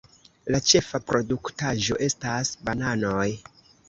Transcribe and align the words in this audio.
La 0.53 0.59
ĉefa 0.69 0.99
produktaĵo 1.11 1.97
estas 2.05 2.53
bananoj. 2.71 3.27